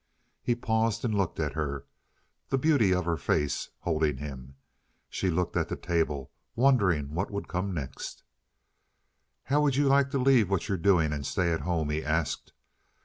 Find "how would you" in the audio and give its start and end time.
9.43-9.87